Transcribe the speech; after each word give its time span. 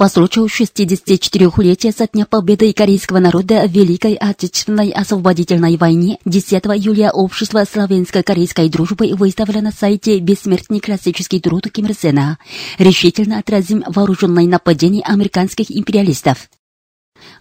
По 0.00 0.08
случаю 0.08 0.46
64-летия 0.46 1.92
со 1.92 2.06
дня 2.06 2.24
победы 2.24 2.72
корейского 2.72 3.18
народа 3.18 3.68
в 3.68 3.70
Великой 3.70 4.14
Отечественной 4.14 4.88
освободительной 4.92 5.76
войне 5.76 6.16
10 6.24 6.54
июля 6.54 7.10
Общество 7.10 7.66
славянско-корейской 7.70 8.70
дружбы 8.70 9.14
выставило 9.14 9.60
на 9.60 9.72
сайте 9.72 10.18
«Бессмертный 10.18 10.80
классический 10.80 11.38
труд 11.38 11.70
Ким 11.70 11.84
Ир 11.84 11.94
Сена». 11.94 12.38
Решительно 12.78 13.40
отразим 13.40 13.84
вооруженное 13.86 14.46
нападение 14.46 15.02
американских 15.02 15.70
империалистов. 15.70 16.48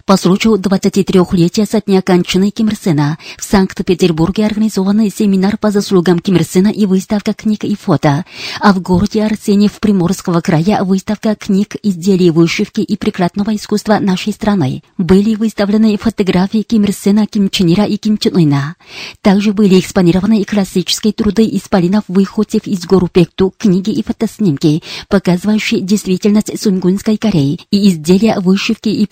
По 0.06 0.18
случаю 0.18 0.56
23-летия 0.56 1.66
со 1.66 1.82
дня 1.82 2.02
кончины 2.02 2.50
Ким 2.50 2.70
Ир 2.70 2.76
Сена 2.76 3.18
в 3.38 3.44
Санкт-Петербурге 3.44 4.46
организован 4.46 5.10
семинар 5.12 5.58
по 5.58 5.72
заслугам 5.72 6.20
Ким 6.20 6.38
Ир 6.38 6.44
Сена 6.44 6.70
и 6.70 6.86
выставка 6.86 7.34
книг 7.34 7.64
и 7.64 7.76
фото, 7.76 8.26
а 8.60 8.74
в 8.74 8.82
городе 8.82 9.24
Арсеньев 9.24 9.80
Приморского 9.80 10.42
края 10.42 10.84
выставка 10.84 11.36
книг, 11.36 11.76
изделий 11.84 12.32
вышивки 12.32 12.82
и 12.82 12.98
прикладного 12.98 13.56
искусства 13.56 14.00
нашей 14.00 14.34
страны. 14.34 14.82
Были 14.98 15.36
выставлены 15.36 15.98
фотографии 15.98 16.64
Ким 16.64 16.86
Ир 16.86 16.94
Сена, 16.94 17.28
Ким 17.28 17.50
Чен 17.50 17.74
Ира 17.74 17.86
и 17.86 17.98
Ким 17.98 18.18
Чен 18.18 18.36
Ына. 18.36 18.76
Также 19.22 19.54
были 19.54 19.80
экспонированы 19.80 20.44
классические 20.44 21.14
труды 21.14 21.48
исполинов 21.52 22.04
выходцев 22.08 22.66
из 22.66 22.86
гору 22.86 23.08
Пекту, 23.08 23.54
книги 23.58 23.92
и 23.92 24.04
фотоснимки, 24.04 24.82
показывающие 25.08 25.82
действительность 25.82 26.60
Сунгунской 26.60 27.18
Кореи 27.18 27.60
и 27.72 27.90
изделия 27.90 28.40
вышивки 28.40 28.90
и 28.90 29.06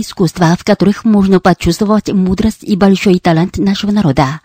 искусства, 0.00 0.56
в 0.58 0.64
которых 0.64 1.04
можно 1.04 1.40
почувствовать 1.40 2.12
мудрость 2.12 2.62
и 2.62 2.76
большой 2.76 3.18
талант 3.18 3.58
нашего 3.58 3.90
народа. 3.90 4.40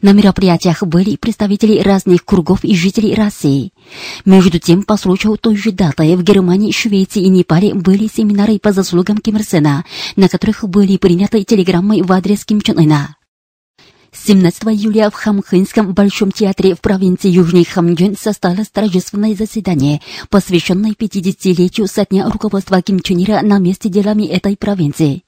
На 0.00 0.12
мероприятиях 0.12 0.82
были 0.82 1.16
представители 1.16 1.80
разных 1.80 2.24
кругов 2.24 2.64
и 2.64 2.74
жителей 2.74 3.14
России. 3.14 3.72
Между 4.24 4.58
тем, 4.58 4.82
по 4.82 4.96
случаю 4.96 5.36
той 5.36 5.56
же 5.56 5.72
даты 5.72 6.16
в 6.16 6.22
Германии, 6.22 6.72
Швеции 6.72 7.22
и 7.22 7.28
Непале 7.28 7.74
были 7.74 8.08
семинары 8.08 8.58
по 8.58 8.72
заслугам 8.72 9.18
Ким 9.18 9.36
Ир 9.36 9.44
Сена, 9.44 9.84
на 10.16 10.28
которых 10.28 10.68
были 10.68 10.96
приняты 10.96 11.44
телеграммы 11.44 12.02
в 12.02 12.12
адрес 12.12 12.44
Ким 12.44 12.60
Чен 12.60 12.78
Ына. 12.78 13.16
17 14.14 14.64
июля 14.64 15.10
в 15.10 15.14
Хамхынском 15.14 15.94
Большом 15.94 16.30
театре 16.32 16.74
в 16.74 16.80
провинции 16.82 17.30
Южный 17.30 17.64
Хамгюн 17.64 18.14
состоялось 18.16 18.68
торжественное 18.68 19.34
заседание, 19.34 20.02
посвященное 20.28 20.92
50-летию 20.92 21.86
со 21.86 22.04
дня 22.04 22.28
руководства 22.28 22.82
Ким 22.82 23.00
Чен 23.00 23.22
Ира 23.24 23.40
на 23.40 23.58
месте 23.58 23.88
делами 23.88 24.24
этой 24.24 24.56
провинции. 24.56 25.24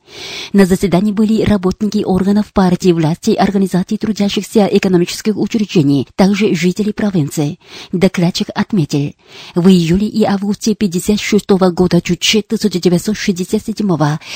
На 0.52 0.66
заседании 0.66 1.12
были 1.12 1.42
работники 1.42 2.04
органов 2.04 2.52
партии 2.52 2.92
власти, 2.92 3.30
организаций 3.30 3.98
трудящихся 3.98 4.68
экономических 4.70 5.36
учреждений, 5.36 6.06
также 6.14 6.54
жители 6.54 6.92
провинции. 6.92 7.58
Докладчик 7.92 8.48
отметил, 8.54 9.14
в 9.54 9.68
июле 9.68 10.06
и 10.06 10.24
августе 10.24 10.74
56 10.74 11.50
года 11.72 12.00
Чучи 12.00 12.38
1967 12.38 13.88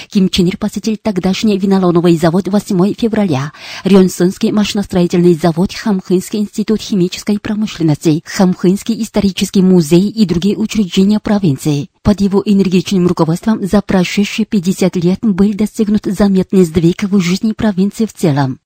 Ким 0.08 0.28
Чен 0.28 0.46
Ир 0.46 0.56
посетил 0.56 0.96
тогдашний 1.00 1.58
винолоновый 1.58 2.16
завод 2.16 2.48
8 2.48 2.94
февраля, 2.94 3.52
Рёнсонский 3.84 4.50
машиностроительный 4.50 5.34
завод, 5.34 5.72
Хамхынский 5.72 6.40
институт 6.40 6.80
химической 6.80 7.38
промышленности, 7.38 8.22
Хамхынский 8.24 9.00
исторический 9.02 9.62
музей 9.62 10.08
и 10.08 10.24
другие 10.24 10.56
учреждения 10.56 11.20
провинции. 11.20 11.90
Под 12.08 12.22
его 12.22 12.42
энергичным 12.42 13.06
руководством 13.06 13.62
за 13.66 13.82
прошедшие 13.82 14.46
50 14.46 14.96
лет 14.96 15.18
был 15.20 15.52
достигнут 15.52 16.06
заметный 16.06 16.64
сдвиг 16.64 17.02
в 17.02 17.20
жизни 17.20 17.52
провинции 17.52 18.06
в 18.06 18.14
целом. 18.14 18.60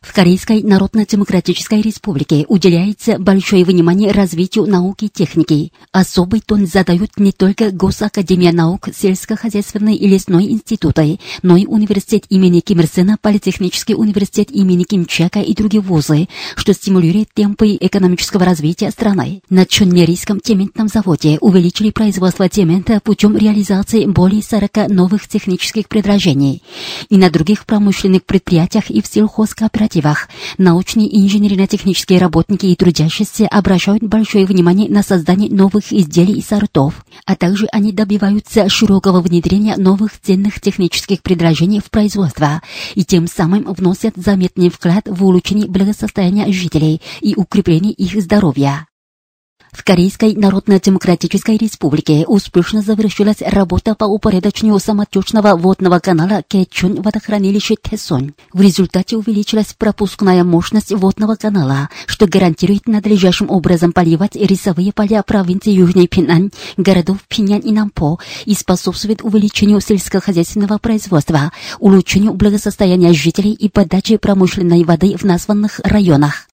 В 0.00 0.14
Корейской 0.14 0.62
Народно-Демократической 0.62 1.80
Республике 1.82 2.44
уделяется 2.48 3.18
большое 3.18 3.64
внимание 3.64 4.12
развитию 4.12 4.66
науки 4.66 5.06
и 5.06 5.08
техники. 5.08 5.72
Особый 5.90 6.40
тон 6.40 6.66
задают 6.66 7.18
не 7.18 7.32
только 7.32 7.72
Госакадемия 7.72 8.52
наук, 8.52 8.88
сельскохозяйственные 8.94 9.96
и 9.96 10.06
лесной 10.06 10.52
институты, 10.52 11.18
но 11.42 11.56
и 11.56 11.66
университет 11.66 12.24
имени 12.28 12.60
Ким 12.60 12.80
Ир 12.80 12.86
Сена, 12.86 13.16
Политехнический 13.20 13.94
университет 13.94 14.52
имени 14.52 14.84
Ким 14.84 15.04
Чака 15.04 15.40
и 15.40 15.52
другие 15.52 15.80
вузы, 15.80 16.28
что 16.54 16.72
стимулирует 16.72 17.30
темпы 17.34 17.76
экономического 17.80 18.44
развития 18.44 18.90
страны. 18.92 19.42
На 19.50 19.66
Чонмерийском 19.66 20.40
цементном 20.40 20.86
заводе 20.88 21.38
увеличили 21.40 21.90
производство 21.90 22.48
цемента 22.48 23.00
путем 23.00 23.36
реализации 23.36 24.06
более 24.06 24.42
40 24.42 24.88
новых 24.90 25.26
технических 25.26 25.88
предложений. 25.88 26.62
И 27.08 27.16
на 27.16 27.30
других 27.30 27.66
промышленных 27.66 28.24
предприятиях 28.24 28.90
и 28.90 29.02
в 29.02 29.06
сельхозкооперативах 29.08 29.87
научные 30.58 31.06
и 31.06 31.24
инженерно-технические 31.24 32.18
работники 32.18 32.66
и 32.66 32.76
трудящиеся 32.76 33.46
обращают 33.48 34.02
большое 34.02 34.46
внимание 34.46 34.90
на 34.90 35.02
создание 35.02 35.50
новых 35.50 35.92
изделий 35.92 36.34
и 36.34 36.42
сортов, 36.42 37.04
а 37.24 37.36
также 37.36 37.66
они 37.72 37.92
добиваются 37.92 38.68
широкого 38.68 39.20
внедрения 39.20 39.76
новых 39.76 40.20
ценных 40.20 40.60
технических 40.60 41.22
предложений 41.22 41.80
в 41.80 41.90
производство 41.90 42.62
и 42.94 43.04
тем 43.04 43.26
самым 43.26 43.64
вносят 43.72 44.14
заметный 44.16 44.70
вклад 44.70 45.04
в 45.06 45.24
улучшение 45.24 45.68
благосостояния 45.68 46.52
жителей 46.52 47.00
и 47.20 47.34
укрепление 47.36 47.92
их 47.92 48.20
здоровья. 48.20 48.86
В 49.72 49.84
Корейской 49.84 50.34
Народно-Демократической 50.34 51.56
Республике 51.56 52.24
успешно 52.26 52.82
завершилась 52.82 53.40
работа 53.40 53.94
по 53.94 54.04
упорядочению 54.04 54.78
самотечного 54.78 55.56
водного 55.56 55.98
канала 55.98 56.42
Кэчун 56.48 57.02
водохранилище 57.02 57.76
Тэсонь. 57.76 58.32
В 58.52 58.60
результате 58.60 59.16
увеличилась 59.16 59.74
пропускная 59.76 60.42
мощность 60.42 60.92
водного 60.92 61.36
канала, 61.36 61.90
что 62.06 62.26
гарантирует 62.26 62.86
надлежащим 62.88 63.50
образом 63.50 63.92
поливать 63.92 64.36
рисовые 64.36 64.92
поля 64.92 65.22
провинции 65.22 65.72
Южный 65.72 66.08
Пинань, 66.08 66.50
городов 66.76 67.18
Пиньян 67.28 67.60
и 67.60 67.72
Нампо 67.72 68.18
и 68.46 68.54
способствует 68.54 69.22
увеличению 69.22 69.80
сельскохозяйственного 69.80 70.78
производства, 70.78 71.52
улучшению 71.78 72.32
благосостояния 72.34 73.12
жителей 73.12 73.52
и 73.52 73.68
подаче 73.68 74.18
промышленной 74.18 74.84
воды 74.84 75.16
в 75.16 75.24
названных 75.24 75.80
районах. 75.84 76.47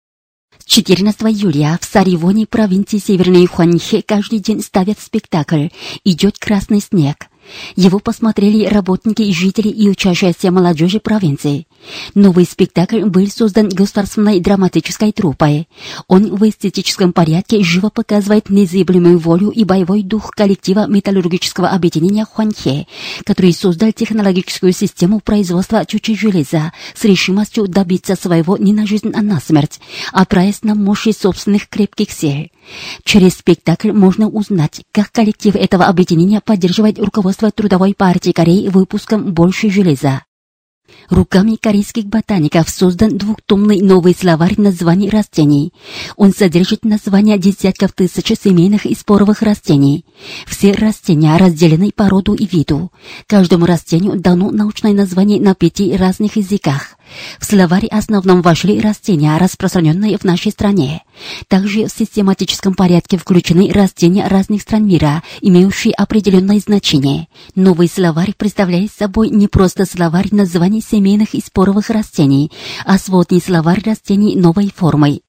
14 0.65 1.21
июля 1.23 1.77
в 1.79 1.85
Саривоне 1.85 2.47
провинции 2.47 2.97
Северной 2.97 3.45
Хуанхе 3.45 4.01
каждый 4.01 4.39
день 4.39 4.61
ставят 4.61 4.99
спектакль 4.99 5.67
«Идет 6.03 6.39
красный 6.39 6.81
снег». 6.81 7.27
Его 7.75 7.99
посмотрели 7.99 8.65
работники, 8.65 9.31
жители 9.31 9.69
и 9.69 9.89
учащиеся 9.89 10.51
молодежи 10.51 10.99
провинции. 10.99 11.67
Новый 12.13 12.45
спектакль 12.45 13.03
был 13.03 13.27
создан 13.27 13.69
государственной 13.69 14.39
драматической 14.39 15.11
труппой. 15.11 15.67
Он 16.07 16.35
в 16.35 16.47
эстетическом 16.47 17.13
порядке 17.13 17.63
живо 17.63 17.89
показывает 17.89 18.49
незыблемую 18.49 19.19
волю 19.19 19.49
и 19.49 19.63
боевой 19.63 20.01
дух 20.01 20.31
коллектива 20.31 20.87
металлургического 20.87 21.69
объединения 21.69 22.25
Хуанхе, 22.25 22.87
который 23.23 23.53
создал 23.53 23.91
технологическую 23.91 24.71
систему 24.73 25.19
производства 25.19 25.85
чучи 25.85 26.15
железа 26.15 26.73
с 26.95 27.03
решимостью 27.03 27.67
добиться 27.67 28.15
своего 28.15 28.57
не 28.57 28.73
на 28.73 28.87
жизнь, 28.87 29.11
а 29.15 29.21
на 29.21 29.39
смерть, 29.39 29.79
опираясь 30.11 30.63
на 30.63 30.75
мощи 30.75 31.11
собственных 31.11 31.69
крепких 31.69 32.11
сил. 32.11 32.49
Через 33.03 33.33
спектакль 33.33 33.91
можно 33.91 34.27
узнать, 34.27 34.81
как 34.91 35.11
коллектив 35.11 35.55
этого 35.55 35.85
объединения 35.85 36.41
поддерживает 36.41 36.99
руководство 36.99 37.51
Трудовой 37.51 37.93
партии 37.93 38.31
Кореи 38.31 38.67
выпуском 38.69 39.33
больше 39.33 39.69
железа. 39.69 40.23
Руками 41.09 41.55
корейских 41.55 42.05
ботаников 42.05 42.69
создан 42.69 43.17
двухтомный 43.17 43.81
новый 43.81 44.15
словарь 44.15 44.55
названий 44.57 45.09
растений. 45.09 45.71
Он 46.15 46.31
содержит 46.31 46.83
названия 46.83 47.37
десятков 47.37 47.93
тысяч 47.93 48.33
семейных 48.39 48.85
и 48.85 48.95
споровых 48.95 49.41
растений. 49.41 50.05
Все 50.47 50.73
растения 50.73 51.37
разделены 51.37 51.91
по 51.91 52.09
роду 52.09 52.33
и 52.33 52.45
виду. 52.45 52.91
Каждому 53.27 53.65
растению 53.65 54.19
дано 54.19 54.51
научное 54.51 54.93
название 54.93 55.39
на 55.39 55.53
пяти 55.53 55.95
разных 55.95 56.37
языках. 56.37 56.94
В 57.39 57.45
словаре 57.45 57.87
основном 57.87 58.41
вошли 58.41 58.79
растения, 58.79 59.37
распространенные 59.37 60.17
в 60.17 60.23
нашей 60.23 60.51
стране. 60.51 61.03
Также 61.47 61.85
в 61.85 61.91
систематическом 61.91 62.73
порядке 62.73 63.17
включены 63.17 63.71
растения 63.71 64.27
разных 64.27 64.61
стран 64.61 64.87
мира, 64.87 65.23
имеющие 65.41 65.93
определенное 65.93 66.59
значение. 66.59 67.27
Новый 67.55 67.87
словарь 67.87 68.33
представляет 68.37 68.91
собой 68.91 69.29
не 69.29 69.47
просто 69.47 69.85
словарь 69.85 70.29
названий 70.31 70.81
семейных 70.81 71.33
и 71.33 71.41
споровых 71.41 71.89
растений, 71.89 72.51
а 72.85 72.97
сводный 72.97 73.41
словарь 73.41 73.81
растений 73.83 74.35
новой 74.35 74.71
формы. 74.75 75.21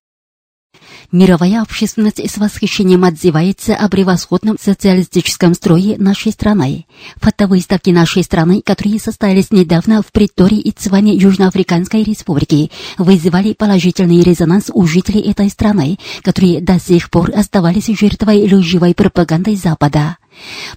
Мировая 1.12 1.62
общественность 1.62 2.18
с 2.18 2.36
восхищением 2.36 3.04
отзывается 3.04 3.76
о 3.76 3.88
превосходном 3.88 4.56
социалистическом 4.60 5.54
строе 5.54 5.96
нашей 5.98 6.32
страны. 6.32 6.86
Фотовыставки 7.16 7.90
нашей 7.90 8.24
страны, 8.24 8.60
которые 8.60 8.98
состоялись 8.98 9.50
недавно 9.50 10.02
в 10.02 10.10
Притории 10.10 10.58
и 10.58 10.72
Цване 10.72 11.14
Южноафриканской 11.14 12.02
республики, 12.02 12.70
вызвали 12.98 13.52
положительный 13.52 14.22
резонанс 14.22 14.70
у 14.72 14.84
жителей 14.86 15.20
этой 15.20 15.48
страны, 15.48 15.98
которые 16.22 16.60
до 16.60 16.80
сих 16.80 17.08
пор 17.10 17.30
оставались 17.34 17.86
жертвой 17.86 18.52
лживой 18.52 18.94
пропаганды 18.94 19.56
Запада. 19.56 20.16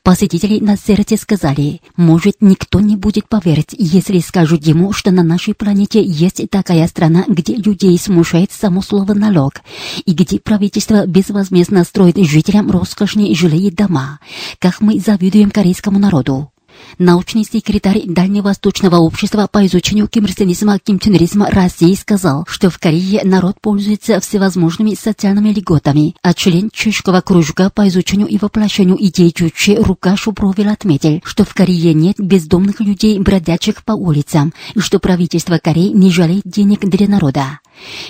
Посетители 0.04 0.60
на 0.60 0.78
сердце 0.78 1.18
сказали, 1.18 1.82
может, 1.96 2.36
никто 2.42 2.80
не 2.80 2.96
будет 2.96 3.28
поверить, 3.28 3.76
если 3.78 4.20
скажут 4.20 4.66
ему, 4.66 4.94
что 4.94 5.12
на 5.12 5.24
нашей 5.24 5.54
планете 5.54 6.02
есть 6.04 6.50
такая 6.50 6.88
страна, 6.88 7.24
где 7.28 7.56
людей 7.56 7.98
смущает 7.98 8.52
само 8.52 8.82
слово 8.82 9.14
«налог», 9.14 9.62
и 10.06 10.14
где 10.14 10.40
правительство 10.40 11.06
безвозмездно 11.06 11.84
строит 11.84 12.18
жителям 12.18 12.72
роскошные 12.72 13.36
жилые 13.36 13.72
дома, 13.72 14.20
как 14.60 14.82
мы 14.82 15.00
завидуем 15.00 15.52
корейскому 15.52 16.00
народу. 16.00 16.52
Научный 16.98 17.44
секретарь 17.44 18.04
Дальневосточного 18.06 18.98
общества 18.98 19.48
по 19.52 19.66
изучению 19.66 20.08
кимрсенизма 20.08 20.80
кимченризма 20.80 21.50
России 21.50 21.94
сказал, 21.96 22.46
что 22.48 22.70
в 22.70 22.80
Корее 22.80 23.22
народ 23.24 23.62
пользуется 23.62 24.20
всевозможными 24.20 24.96
социальными 24.96 25.50
льготами, 25.50 26.16
а 26.22 26.34
член 26.34 26.70
чешского 26.72 27.22
кружка 27.22 27.70
по 27.70 27.88
изучению 27.88 28.28
и 28.28 28.38
воплощению 28.38 28.98
идей 29.00 29.32
Чучи 29.32 29.76
Рука 29.76 30.16
Шубровил 30.18 30.70
отметил, 30.70 31.22
что 31.24 31.44
в 31.44 31.54
Корее 31.54 31.94
нет 31.94 32.16
бездомных 32.20 32.80
людей, 32.80 33.20
бродячих 33.20 33.84
по 33.84 33.94
улицам, 33.94 34.54
и 34.76 34.80
что 34.80 35.00
правительство 35.00 35.58
Кореи 35.58 35.90
не 35.90 36.12
жалеет 36.12 36.44
денег 36.46 36.82
для 36.82 37.08
народа. 37.08 37.60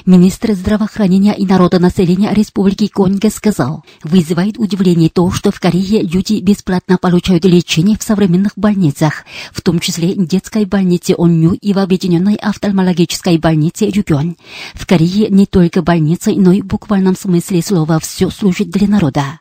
Министр 0.05 0.53
здравоохранения 0.53 1.33
и 1.33 1.45
народонаселения 1.45 2.33
Республики 2.33 2.87
Конго 2.87 3.29
сказал, 3.29 3.83
вызывает 4.03 4.57
удивление 4.57 5.09
то, 5.09 5.31
что 5.31 5.51
в 5.51 5.59
Корее 5.59 6.01
люди 6.01 6.39
бесплатно 6.41 6.97
получают 6.97 7.45
лечение 7.45 7.97
в 7.97 8.03
современных 8.03 8.53
больницах, 8.55 9.25
в 9.51 9.61
том 9.61 9.79
числе 9.79 10.15
детской 10.15 10.65
больнице 10.65 11.15
Онню 11.17 11.53
и 11.53 11.73
в 11.73 11.79
объединенной 11.79 12.35
офтальмологической 12.35 13.37
больнице 13.37 13.87
Рюгён. 13.89 14.37
В 14.73 14.85
Корее 14.85 15.27
не 15.29 15.45
только 15.45 15.81
больницы, 15.81 16.33
но 16.35 16.51
и 16.51 16.61
в 16.61 16.65
буквальном 16.65 17.15
смысле 17.15 17.61
слова 17.61 17.99
все 17.99 18.29
служит 18.29 18.69
для 18.69 18.87
народа. 18.87 19.39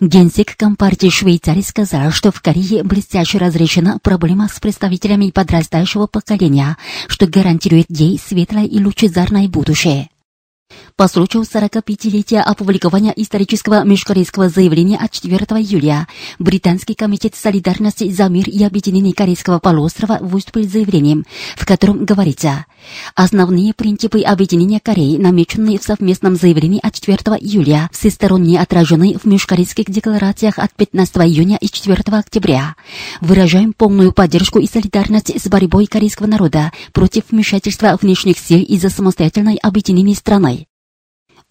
Генсек 0.00 0.56
Компартии 0.56 1.08
Швейцарии 1.08 1.62
сказал, 1.62 2.10
что 2.10 2.32
в 2.32 2.40
Корее 2.40 2.82
блестяще 2.82 3.38
разрешена 3.38 3.98
проблема 4.02 4.48
с 4.48 4.60
представителями 4.60 5.30
подрастающего 5.30 6.06
поколения, 6.06 6.76
что 7.08 7.26
гарантирует 7.26 7.86
ей 7.88 8.18
светлое 8.18 8.66
и 8.66 8.82
лучезарное 8.82 9.48
будущее. 9.48 10.08
По 11.00 11.08
случаю 11.08 11.44
45-летия 11.44 12.42
опубликования 12.42 13.14
исторического 13.16 13.84
межкорейского 13.84 14.50
заявления 14.50 14.98
от 14.98 15.10
4 15.12 15.38
июля 15.38 16.06
Британский 16.38 16.92
комитет 16.92 17.34
солидарности 17.34 18.10
за 18.10 18.28
мир 18.28 18.50
и 18.50 18.62
объединение 18.62 19.14
Корейского 19.14 19.60
полуострова 19.60 20.18
выступил 20.20 20.68
заявлением, 20.68 21.24
в 21.56 21.64
котором 21.64 22.04
говорится 22.04 22.66
«Основные 23.14 23.72
принципы 23.72 24.20
объединения 24.20 24.78
Кореи, 24.78 25.16
намеченные 25.16 25.78
в 25.78 25.82
совместном 25.82 26.36
заявлении 26.36 26.80
от 26.86 26.92
4 27.00 27.16
июля, 27.38 27.88
всесторонне 27.94 28.60
отражены 28.60 29.16
в 29.16 29.24
межкорейских 29.24 29.86
декларациях 29.86 30.58
от 30.58 30.74
15 30.74 31.16
июня 31.16 31.56
и 31.62 31.70
4 31.70 31.96
октября. 32.08 32.74
Выражаем 33.22 33.72
полную 33.72 34.12
поддержку 34.12 34.58
и 34.58 34.66
солидарность 34.66 35.32
с 35.34 35.48
борьбой 35.48 35.86
корейского 35.86 36.26
народа 36.26 36.72
против 36.92 37.22
вмешательства 37.30 37.96
внешних 37.98 38.36
сил 38.38 38.60
из-за 38.60 38.90
самостоятельной 38.90 39.56
объединения 39.62 40.14
страны. 40.14 40.66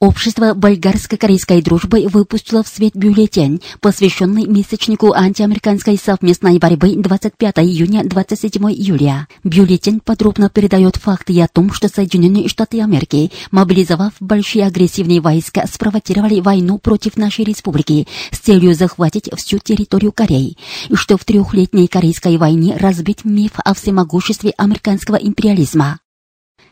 Общество 0.02 0.54
болгарско-корейской 0.54 1.62
дружбы 1.62 2.08
выпустило 2.08 2.64
в 2.64 2.70
свет 2.70 2.96
бюллетень, 2.96 3.62
посвященный 3.82 4.48
месячнику 4.48 5.12
антиамериканской 5.12 5.98
совместной 5.98 6.58
борьбы 6.58 6.96
25 6.96 7.60
июня 7.60 8.06
27 8.06 8.64
июля. 8.72 9.28
Бюллетень 9.44 10.00
подробно 10.00 10.50
передает 10.50 10.96
факты 10.96 11.42
о 11.42 11.50
том, 11.50 11.74
что 11.74 11.90
Соединенные 11.90 12.48
Штаты 12.48 12.82
Америки, 12.82 13.30
мобилизовав 13.52 14.14
большие 14.22 14.68
агрессивные 14.68 15.20
войска, 15.20 15.66
спровоцировали 15.68 16.40
войну 16.40 16.78
против 16.78 17.18
нашей 17.18 17.44
республики 17.44 18.08
с 18.32 18.40
целью 18.40 18.76
захватить 18.76 19.30
всю 19.36 19.60
территорию 19.60 20.14
Кореи, 20.14 20.56
и 20.88 20.96
что 20.96 21.18
в 21.18 21.26
трехлетней 21.26 21.90
Корейской 21.90 22.38
войне 22.38 22.78
разбить 22.78 23.26
миф 23.26 23.52
о 23.58 23.74
всемогуществе 23.74 24.54
американского 24.56 25.18
империализма. 25.18 26.00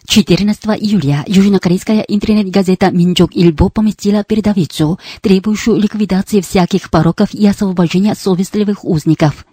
14 0.08 0.64
июля 0.80 1.26
южнокорейская 1.28 2.00
интернет-газета 2.00 2.92
«Минджок-Ильбо» 2.92 3.70
поместила 3.70 4.24
передовицу, 4.24 5.00
требующую 5.22 5.76
ликвидации 5.76 6.40
всяких 6.40 6.90
пороков 6.90 7.34
и 7.34 7.46
освобождения 7.46 8.16
совестливых 8.16 8.86
узников. 8.86 9.46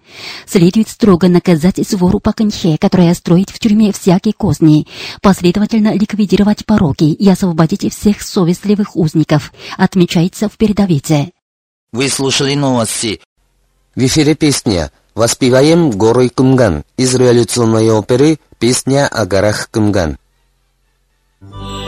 Следует 0.46 0.88
строго 0.88 1.26
наказать 1.26 1.84
свору 1.86 2.20
Паканхе, 2.20 2.78
которая 2.80 3.14
строит 3.14 3.50
в 3.50 3.58
тюрьме 3.58 3.92
всякие 3.92 4.32
козни, 4.32 4.86
последовательно 5.20 5.92
ликвидировать 5.92 6.64
пороки 6.64 7.04
и 7.04 7.28
освободить 7.28 7.92
всех 7.92 8.22
совестливых 8.22 8.94
узников, 8.94 9.52
отмечается 9.76 10.48
в 10.48 10.56
передовице. 10.56 11.32
Вы 11.92 12.08
слушали 12.08 12.54
новости. 12.54 13.20
В 13.96 14.06
эфире 14.06 14.36
песня 14.36 14.92
«Воспеваем 15.16 15.90
горой 15.90 16.28
Кумган» 16.28 16.84
из 16.96 17.12
революционной 17.12 17.90
оперы 17.90 18.38
«Песня 18.60 19.08
о 19.08 19.26
горах 19.26 19.68
Кумган». 19.72 20.16
Yeah. 21.52 21.83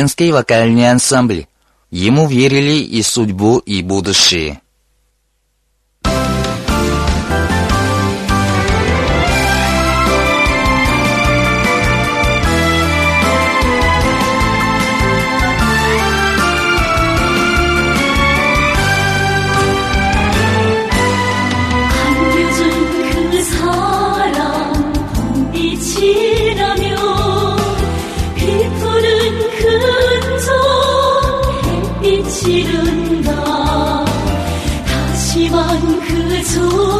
женский 0.00 0.32
вокальный 0.32 0.90
ансамбль. 0.90 1.46
Ему 1.90 2.26
верили 2.26 2.78
и 2.82 3.02
судьбу, 3.02 3.58
и 3.58 3.82
будущее. 3.82 4.62
실은가 32.40 34.04
다시만 34.86 36.00
그 36.00 36.42
소리 36.44 36.99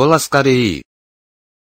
Голос 0.00 0.28
Кореи. 0.28 0.82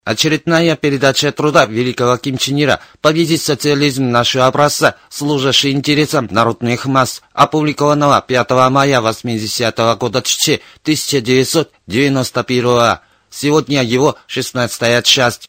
Очередная 0.05 0.75
передача 0.75 1.31
труда 1.31 1.65
великого 1.65 2.17
Ким 2.17 2.37
Чен 2.37 2.61
Ира 2.61 2.79
«Победить 3.01 3.41
социализм 3.41 4.11
нашего 4.11 4.45
образца, 4.45 4.95
служащий 5.09 5.71
интересам 5.71 6.27
народных 6.29 6.85
масс», 6.85 7.23
опубликованного 7.33 8.21
5 8.21 8.69
мая 8.69 9.01
80 9.01 9.79
-го 9.79 9.97
года 9.97 10.21
1991 10.21 12.99
Сегодня 13.31 13.83
его 13.83 14.15
16 14.27 15.03
часть. 15.03 15.47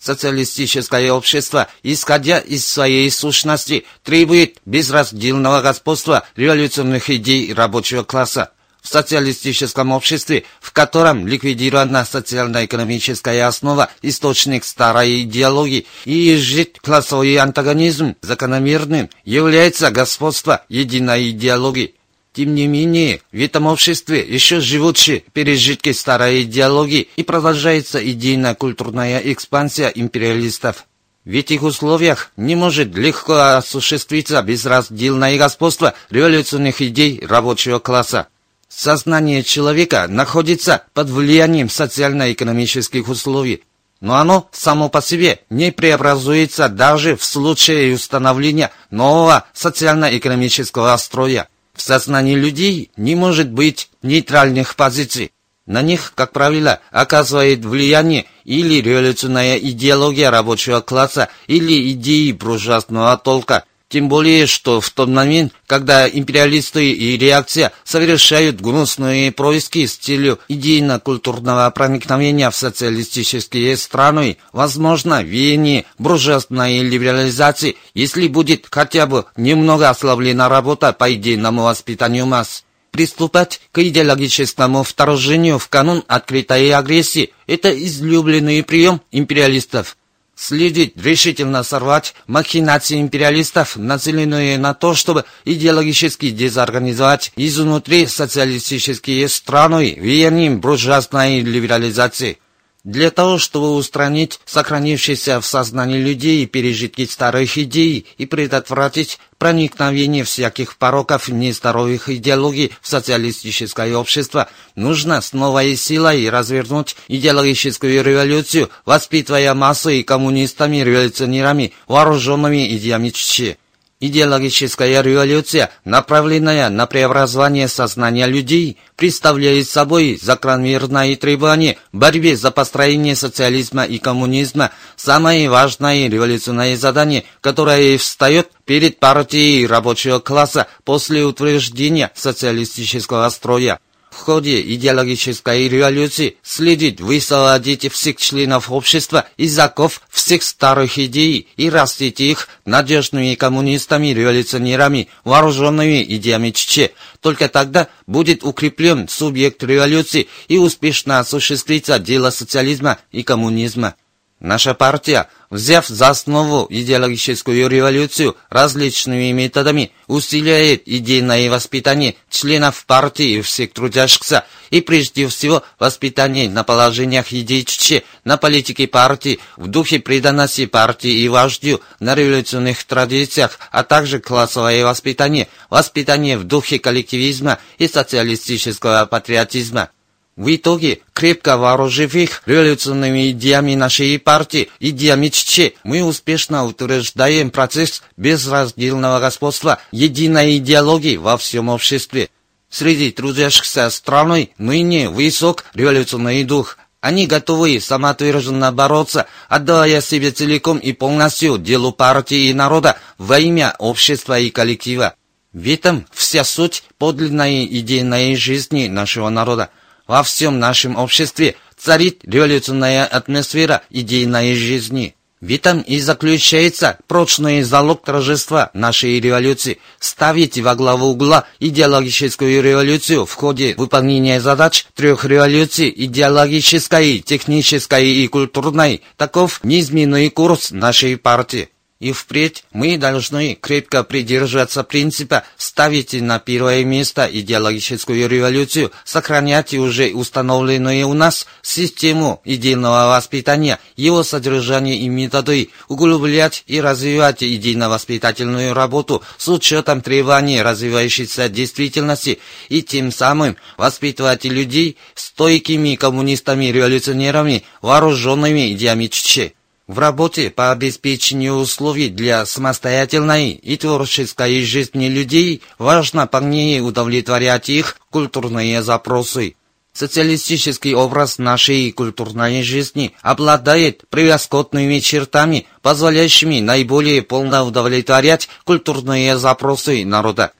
Социалистическое 0.00 1.12
общество, 1.12 1.68
исходя 1.82 2.38
из 2.38 2.66
своей 2.66 3.10
сущности, 3.10 3.84
требует 4.02 4.62
безраздельного 4.64 5.60
господства 5.60 6.26
революционных 6.34 7.10
идей 7.10 7.52
рабочего 7.52 8.04
класса. 8.04 8.52
В 8.86 8.88
социалистическом 8.88 9.90
обществе, 9.90 10.44
в 10.60 10.70
котором 10.70 11.26
ликвидирована 11.26 12.04
социально-экономическая 12.04 13.44
основа, 13.44 13.90
источник 14.00 14.64
старой 14.64 15.22
идеологии 15.22 15.86
и 16.04 16.36
жить 16.36 16.78
классовый 16.78 17.36
антагонизм 17.36 18.14
закономерным, 18.22 19.10
является 19.24 19.90
господство 19.90 20.64
единой 20.68 21.30
идеологии. 21.30 21.96
Тем 22.32 22.54
не 22.54 22.68
менее, 22.68 23.22
в 23.32 23.40
этом 23.40 23.66
обществе 23.66 24.20
еще 24.20 24.60
живучи 24.60 25.24
пережитки 25.32 25.90
старой 25.90 26.42
идеологии 26.42 27.08
и 27.16 27.24
продолжается 27.24 27.98
идейно-культурная 27.98 29.18
экспансия 29.32 29.88
империалистов. 29.88 30.86
В 31.24 31.30
этих 31.30 31.64
условиях 31.64 32.30
не 32.36 32.54
может 32.54 32.94
легко 32.94 33.56
осуществиться 33.56 34.40
безраздельное 34.42 35.36
господство 35.38 35.94
революционных 36.08 36.80
идей 36.80 37.20
рабочего 37.26 37.80
класса. 37.80 38.28
Сознание 38.68 39.44
человека 39.44 40.06
находится 40.08 40.82
под 40.92 41.08
влиянием 41.08 41.68
социально-экономических 41.68 43.08
условий, 43.08 43.62
но 44.00 44.16
оно 44.16 44.48
само 44.52 44.88
по 44.88 45.00
себе 45.00 45.40
не 45.50 45.70
преобразуется 45.70 46.68
даже 46.68 47.16
в 47.16 47.24
случае 47.24 47.94
установления 47.94 48.72
нового 48.90 49.46
социально-экономического 49.54 50.96
строя. 50.96 51.48
В 51.74 51.80
сознании 51.80 52.34
людей 52.34 52.90
не 52.96 53.14
может 53.14 53.50
быть 53.50 53.88
нейтральных 54.02 54.74
позиций. 54.74 55.32
На 55.66 55.82
них, 55.82 56.12
как 56.14 56.32
правило, 56.32 56.80
оказывает 56.90 57.64
влияние 57.64 58.26
или 58.44 58.80
революционная 58.80 59.58
идеология 59.58 60.30
рабочего 60.30 60.80
класса, 60.80 61.28
или 61.46 61.92
идеи 61.92 62.32
буржуазного 62.32 63.16
толка– 63.16 63.64
тем 63.88 64.08
более, 64.08 64.46
что 64.46 64.80
в 64.80 64.90
тот 64.90 65.08
момент, 65.08 65.52
когда 65.66 66.08
империалисты 66.08 66.90
и 66.90 67.16
реакция 67.16 67.72
совершают 67.84 68.60
гнусные 68.60 69.30
происки 69.30 69.86
с 69.86 69.96
целью 69.96 70.40
идейно-культурного 70.48 71.70
проникновения 71.70 72.50
в 72.50 72.56
социалистические 72.56 73.76
страны, 73.76 74.38
возможно, 74.52 75.22
веяние 75.22 75.84
буржуазной 75.98 76.80
либерализации, 76.80 77.76
если 77.94 78.26
будет 78.26 78.66
хотя 78.70 79.06
бы 79.06 79.26
немного 79.36 79.88
ослаблена 79.88 80.48
работа 80.48 80.92
по 80.92 81.12
идейному 81.14 81.62
воспитанию 81.62 82.26
масс. 82.26 82.64
Приступать 82.90 83.60
к 83.72 83.78
идеологическому 83.78 84.82
вторжению 84.82 85.58
в 85.58 85.68
канун 85.68 86.02
открытой 86.08 86.70
агрессии– 86.72 87.32
это 87.46 87.70
излюбленный 87.70 88.64
прием 88.64 89.00
империалистов– 89.12 89.96
следует 90.36 90.92
решительно 91.02 91.62
сорвать 91.64 92.14
махинации 92.26 93.00
империалистов, 93.00 93.76
нацеленные 93.76 94.58
на 94.58 94.74
то, 94.74 94.94
чтобы 94.94 95.24
идеологически 95.44 96.30
дезорганизовать 96.30 97.32
изнутри 97.36 98.06
социалистические 98.06 99.28
страны 99.28 99.96
влиянием 99.98 100.60
буржуазной 100.60 101.40
либерализации. 101.40 102.38
Для 102.86 103.10
того, 103.10 103.38
чтобы 103.38 103.74
устранить 103.74 104.38
сохранившиеся 104.44 105.40
в 105.40 105.44
сознании 105.44 105.98
людей 105.98 106.46
пережитки 106.46 107.04
старых 107.04 107.58
идей 107.58 108.06
и 108.16 108.26
предотвратить 108.26 109.18
проникновение 109.38 110.22
всяких 110.22 110.76
пороков 110.76 111.28
нездоровых 111.28 112.08
идеологий 112.08 112.70
в 112.80 112.86
социалистическое 112.86 113.92
общество, 113.96 114.48
нужно 114.76 115.20
с 115.20 115.32
новой 115.32 115.74
силой 115.74 116.30
развернуть 116.30 116.94
идеологическую 117.08 118.04
революцию, 118.04 118.70
воспитывая 118.84 119.52
массы 119.54 120.04
коммунистами-революционерами, 120.04 121.72
вооруженными 121.88 122.76
идеями 122.76 123.08
Чечи. 123.08 123.58
Идеологическая 123.98 125.00
революция, 125.00 125.70
направленная 125.86 126.68
на 126.68 126.86
преобразование 126.86 127.66
сознания 127.66 128.26
людей, 128.26 128.76
представляет 128.94 129.68
собой 129.68 130.18
закономерное 130.20 131.16
требование 131.16 131.78
борьбе 131.92 132.36
за 132.36 132.50
построение 132.50 133.16
социализма 133.16 133.84
и 133.84 133.98
коммунизма, 133.98 134.70
самое 134.96 135.48
важное 135.48 136.10
революционное 136.10 136.76
задание, 136.76 137.24
которое 137.40 137.96
встает 137.96 138.50
перед 138.66 138.98
партией 138.98 139.66
рабочего 139.66 140.18
класса 140.18 140.66
после 140.84 141.24
утверждения 141.24 142.10
социалистического 142.14 143.26
строя. 143.30 143.80
В 144.16 144.20
ходе 144.26 144.62
идеологической 144.62 145.68
революции 145.68 146.38
следует 146.42 147.00
высвободить 147.00 147.92
всех 147.92 148.16
членов 148.16 148.72
общества 148.72 149.26
из 149.36 149.56
оков 149.58 150.00
всех 150.08 150.42
старых 150.42 150.98
идей 150.98 151.48
и 151.58 151.68
растить 151.68 152.20
их 152.20 152.48
надежными 152.64 153.34
коммунистами-революционерами, 153.34 155.08
вооруженными 155.22 156.02
идеями 156.02 156.50
Чече. 156.50 156.92
Только 157.20 157.48
тогда 157.48 157.88
будет 158.06 158.42
укреплен 158.42 159.06
субъект 159.06 159.62
революции 159.62 160.28
и 160.48 160.56
успешно 160.56 161.18
осуществится 161.18 161.98
дело 161.98 162.30
социализма 162.30 162.98
и 163.12 163.22
коммунизма. 163.22 163.96
Наша 164.40 164.72
партия, 164.72 165.28
взяв 165.50 165.86
за 165.86 166.08
основу 166.08 166.66
идеологическую 166.68 167.68
революцию 167.68 168.36
различными 168.48 169.32
методами, 169.32 169.92
усиляет 170.06 170.82
идейное 170.86 171.50
воспитание 171.50 172.16
членов 172.30 172.84
партии 172.86 173.38
и 173.38 173.40
всех 173.42 173.72
трудящихся, 173.72 174.44
и 174.70 174.80
прежде 174.80 175.28
всего 175.28 175.62
воспитание 175.78 176.48
на 176.48 176.64
положениях 176.64 177.32
идей 177.32 177.64
Чече, 177.64 178.02
на 178.24 178.36
политике 178.36 178.86
партии, 178.86 179.38
в 179.56 179.68
духе 179.68 179.98
преданности 179.98 180.66
партии 180.66 181.10
и 181.10 181.28
вождю, 181.28 181.80
на 182.00 182.14
революционных 182.14 182.82
традициях, 182.84 183.58
а 183.70 183.84
также 183.84 184.20
классовое 184.20 184.84
воспитание, 184.84 185.48
воспитание 185.70 186.36
в 186.38 186.44
духе 186.44 186.78
коллективизма 186.78 187.58
и 187.78 187.88
социалистического 187.88 189.06
патриотизма. 189.06 189.90
В 190.36 190.54
итоге, 190.54 191.00
крепко 191.14 191.56
вооружив 191.56 192.14
их 192.14 192.42
революционными 192.44 193.30
идеями 193.30 193.74
нашей 193.74 194.18
партии, 194.18 194.68
идеями 194.80 195.28
Чече, 195.28 195.72
мы 195.82 196.02
успешно 196.04 196.66
утверждаем 196.66 197.50
процесс 197.50 198.02
безраздельного 198.18 199.18
господства 199.18 199.80
единой 199.92 200.58
идеологии 200.58 201.16
во 201.16 201.38
всем 201.38 201.70
обществе. 201.70 202.28
Среди 202.68 203.12
трудящихся 203.12 203.88
страной 203.88 204.52
ныне 204.58 205.08
высок 205.08 205.64
революционный 205.72 206.44
дух. 206.44 206.76
Они 207.00 207.26
готовы 207.26 207.80
самоотверженно 207.80 208.72
бороться, 208.72 209.26
отдавая 209.48 210.02
себе 210.02 210.32
целиком 210.32 210.76
и 210.76 210.92
полностью 210.92 211.56
делу 211.56 211.92
партии 211.92 212.48
и 212.48 212.54
народа 212.54 212.98
во 213.16 213.38
имя 213.38 213.74
общества 213.78 214.38
и 214.38 214.50
коллектива. 214.50 215.14
В 215.54 215.66
этом 215.66 216.06
вся 216.12 216.44
суть 216.44 216.82
подлинной 216.98 217.64
идейной 217.64 218.36
жизни 218.36 218.88
нашего 218.88 219.30
народа. 219.30 219.70
Во 220.06 220.22
всем 220.22 220.58
нашем 220.58 220.96
обществе 220.96 221.56
царит 221.76 222.20
революционная 222.24 223.04
атмосфера 223.04 223.82
идейной 223.90 224.54
жизни. 224.54 225.14
В 225.42 225.52
этом 225.52 225.82
и 225.82 226.00
заключается 226.00 226.98
прочный 227.06 227.62
залог 227.62 228.02
торжества 228.02 228.70
нашей 228.72 229.20
революции– 229.20 229.78
ставить 230.00 230.58
во 230.58 230.74
главу 230.74 231.08
угла 231.08 231.44
идеологическую 231.60 232.62
революцию 232.62 233.26
в 233.26 233.34
ходе 233.34 233.74
выполнения 233.76 234.40
задач 234.40 234.86
трех 234.94 235.26
революций– 235.26 235.92
идеологической, 235.96 237.18
технической 237.18 238.08
и 238.08 238.28
культурной. 238.28 239.02
Таков 239.18 239.60
неизменный 239.62 240.30
курс 240.30 240.70
нашей 240.70 241.18
партии. 241.18 241.68
И 241.98 242.12
впредь 242.12 242.64
мы 242.72 242.98
должны 242.98 243.54
крепко 243.54 244.04
придерживаться 244.04 244.84
принципа 244.84 245.44
ставить 245.56 246.12
на 246.12 246.38
первое 246.38 246.84
место 246.84 247.26
идеологическую 247.30 248.28
революцию, 248.28 248.92
сохранять 249.04 249.72
уже 249.72 250.12
установленную 250.12 251.08
у 251.08 251.14
нас 251.14 251.46
систему 251.62 252.42
идейного 252.44 253.08
воспитания, 253.08 253.78
его 253.96 254.22
содержание 254.24 254.98
и 254.98 255.08
методы, 255.08 255.70
углублять 255.88 256.64
и 256.66 256.82
развивать 256.82 257.42
идейно-воспитательную 257.42 258.74
работу 258.74 259.22
с 259.38 259.48
учетом 259.48 260.02
требований 260.02 260.60
развивающейся 260.60 261.48
действительности 261.48 262.40
и 262.68 262.82
тем 262.82 263.10
самым 263.10 263.56
воспитывать 263.78 264.44
людей 264.44 264.98
стойкими 265.14 265.94
коммунистами-революционерами, 265.94 267.64
вооруженными 267.80 268.74
идеями 268.74 269.06
Чече. 269.06 269.55
В 269.86 270.00
работе 270.00 270.50
по 270.50 270.72
обеспечению 270.72 271.54
условий 271.54 272.08
для 272.08 272.44
самостоятельной 272.44 273.52
и 273.52 273.76
творческой 273.76 274.62
жизни 274.62 275.06
людей 275.06 275.62
важно 275.78 276.26
полнее 276.26 276.80
удовлетворять 276.80 277.68
их 277.68 277.96
культурные 278.10 278.82
запросы. 278.82 279.54
Социалистический 279.92 280.92
образ 280.92 281.38
нашей 281.38 281.92
культурной 281.92 282.64
жизни 282.64 283.12
обладает 283.22 284.02
превосходными 284.10 284.98
чертами, 284.98 285.68
позволяющими 285.82 286.58
наиболее 286.58 287.22
полно 287.22 287.64
удовлетворять 287.64 288.48
культурные 288.64 289.38
запросы 289.38 290.04
народа. 290.04 290.52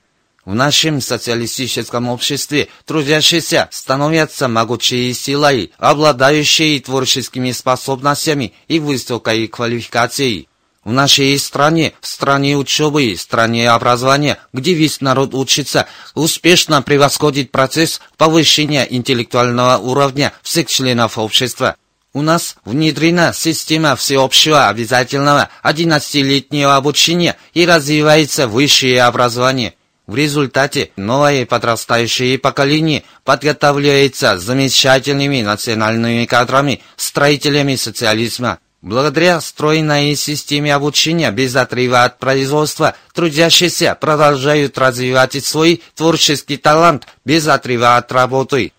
В 0.46 0.54
нашем 0.54 1.00
социалистическом 1.00 2.08
обществе 2.08 2.68
трудящиеся 2.84 3.68
становятся 3.72 4.46
могучей 4.46 5.12
силой, 5.12 5.72
обладающей 5.76 6.78
творческими 6.78 7.50
способностями 7.50 8.54
и 8.68 8.78
высокой 8.78 9.48
квалификацией. 9.48 10.48
В 10.84 10.92
нашей 10.92 11.36
стране, 11.40 11.94
в 12.00 12.06
стране 12.06 12.56
учебы, 12.56 13.14
в 13.14 13.20
стране 13.20 13.68
образования, 13.68 14.38
где 14.52 14.72
весь 14.72 15.00
народ 15.00 15.34
учится, 15.34 15.88
успешно 16.14 16.80
превосходит 16.80 17.50
процесс 17.50 18.00
повышения 18.16 18.86
интеллектуального 18.88 19.78
уровня 19.78 20.32
всех 20.42 20.68
членов 20.68 21.18
общества. 21.18 21.74
У 22.12 22.22
нас 22.22 22.54
внедрена 22.64 23.32
система 23.32 23.96
всеобщего 23.96 24.68
обязательного 24.68 25.48
11-летнего 25.64 26.76
обучения 26.76 27.36
и 27.52 27.66
развивается 27.66 28.46
высшее 28.46 29.02
образование. 29.02 29.74
В 30.06 30.14
результате 30.14 30.90
новое 30.96 31.46
подрастающее 31.46 32.38
поколение 32.38 33.02
подготавливается 33.24 34.38
замечательными 34.38 35.42
национальными 35.42 36.26
кадрами, 36.26 36.80
строителями 36.96 37.74
социализма. 37.74 38.60
Благодаря 38.82 39.40
стройной 39.40 40.14
системе 40.14 40.72
обучения 40.72 41.32
без 41.32 41.56
отрыва 41.56 42.04
от 42.04 42.20
производства, 42.20 42.94
трудящиеся 43.14 43.96
продолжают 44.00 44.78
развивать 44.78 45.44
свой 45.44 45.82
творческий 45.96 46.56
талант 46.56 47.08
без 47.24 47.48
отрыва 47.48 47.96
от 47.96 48.12
работы. 48.12 48.72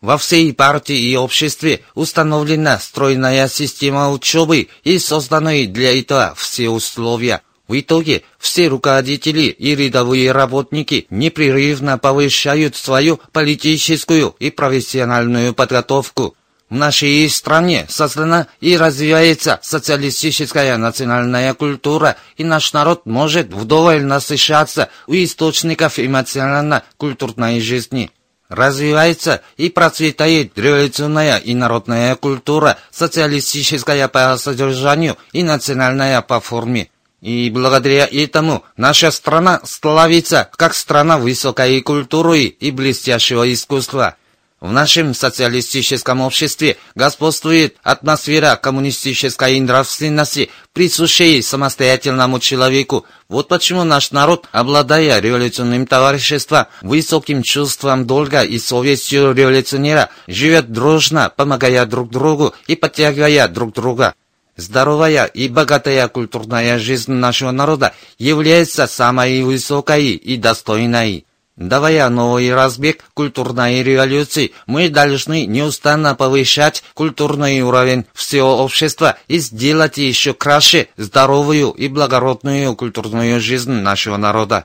Во 0.00 0.16
всей 0.16 0.54
партии 0.54 0.98
и 0.98 1.16
обществе 1.16 1.82
установлена 1.94 2.78
стройная 2.78 3.48
система 3.48 4.10
учебы 4.10 4.68
и 4.82 4.98
созданы 4.98 5.66
для 5.66 6.00
этого 6.00 6.32
все 6.38 6.70
условия. 6.70 7.42
В 7.70 7.78
итоге 7.78 8.24
все 8.36 8.66
руководители 8.66 9.42
и 9.42 9.76
рядовые 9.76 10.32
работники 10.32 11.06
непрерывно 11.08 11.98
повышают 11.98 12.74
свою 12.74 13.20
политическую 13.30 14.34
и 14.40 14.50
профессиональную 14.50 15.54
подготовку. 15.54 16.34
В 16.68 16.74
нашей 16.74 17.30
стране 17.30 17.86
создана 17.88 18.48
и 18.60 18.76
развивается 18.76 19.60
социалистическая 19.62 20.76
национальная 20.78 21.54
культура, 21.54 22.16
и 22.36 22.42
наш 22.42 22.72
народ 22.72 23.06
может 23.06 23.54
вдоволь 23.54 24.02
насыщаться 24.02 24.88
у 25.06 25.12
источников 25.12 26.00
эмоционально-культурной 26.00 27.60
жизни. 27.60 28.10
Развивается 28.48 29.42
и 29.56 29.70
процветает 29.70 30.58
революционная 30.58 31.36
и 31.36 31.54
народная 31.54 32.16
культура, 32.16 32.78
социалистическая 32.90 34.08
по 34.08 34.36
содержанию 34.38 35.16
и 35.32 35.44
национальная 35.44 36.20
по 36.20 36.40
форме. 36.40 36.90
И 37.20 37.50
благодаря 37.50 38.08
этому 38.10 38.64
наша 38.76 39.10
страна 39.10 39.60
славится 39.64 40.48
как 40.56 40.74
страна 40.74 41.18
высокой 41.18 41.80
культуры 41.82 42.44
и 42.44 42.70
блестящего 42.70 43.52
искусства. 43.52 44.16
В 44.60 44.72
нашем 44.72 45.14
социалистическом 45.14 46.20
обществе 46.20 46.76
господствует 46.94 47.76
атмосфера 47.82 48.56
коммунистической 48.56 49.58
нравственности, 49.58 50.50
присущей 50.74 51.40
самостоятельному 51.40 52.40
человеку. 52.40 53.06
Вот 53.30 53.48
почему 53.48 53.84
наш 53.84 54.10
народ, 54.10 54.46
обладая 54.52 55.18
революционным 55.18 55.86
товариществом, 55.86 56.66
высоким 56.82 57.42
чувством 57.42 58.06
долга 58.06 58.42
и 58.42 58.58
совестью 58.58 59.32
революционера, 59.32 60.10
живет 60.26 60.70
дружно, 60.70 61.32
помогая 61.34 61.86
друг 61.86 62.10
другу 62.10 62.54
и 62.66 62.76
подтягивая 62.76 63.48
друг 63.48 63.72
друга. 63.72 64.14
Здоровая 64.60 65.24
и 65.24 65.48
богатая 65.48 66.06
культурная 66.08 66.78
жизнь 66.78 67.12
нашего 67.12 67.50
народа 67.50 67.94
является 68.18 68.86
самой 68.86 69.42
высокой 69.42 70.10
и 70.10 70.36
достойной. 70.36 71.24
Давая 71.56 72.10
новый 72.10 72.54
разбег 72.54 73.02
культурной 73.14 73.82
революции, 73.82 74.52
мы 74.66 74.90
должны 74.90 75.46
неустанно 75.46 76.14
повышать 76.14 76.82
культурный 76.92 77.62
уровень 77.62 78.04
всего 78.12 78.58
общества 78.58 79.16
и 79.28 79.38
сделать 79.38 79.96
еще 79.96 80.34
краше 80.34 80.88
здоровую 80.98 81.70
и 81.70 81.88
благородную 81.88 82.76
культурную 82.76 83.40
жизнь 83.40 83.72
нашего 83.72 84.18
народа. 84.18 84.64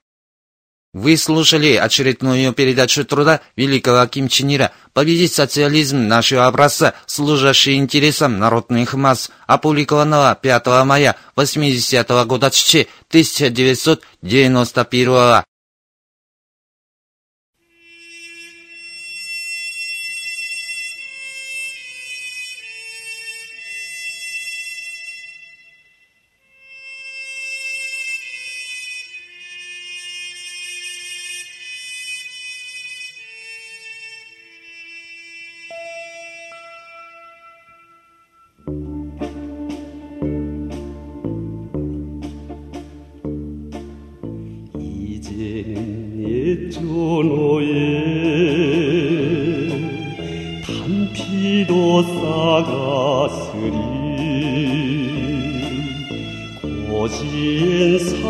Вы 0.96 1.18
слушали 1.18 1.76
очередную 1.76 2.54
передачу 2.54 3.04
труда 3.04 3.42
великого 3.58 4.08
Ким 4.08 4.30
Чен 4.30 4.56
Ира. 4.56 4.72
«Победить 4.94 5.34
социализм 5.34 6.08
нашего 6.08 6.48
образца, 6.48 6.94
служащий 7.06 7.76
интересам 7.76 8.40
народных 8.40 8.94
масс», 8.94 9.30
опубликованного 9.46 10.40
5 10.42 10.86
мая 10.86 11.18
80 11.36 12.10
-го 12.10 12.26
года 12.26 12.48
1991이 12.48 15.44